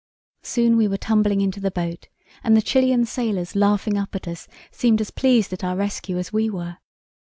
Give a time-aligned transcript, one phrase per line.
[0.41, 2.07] "Soon we were tumbling into the boat,
[2.43, 6.33] and the Chilian sailors, laughing up at us, seemed as pleased at our rescue as
[6.33, 6.77] we were.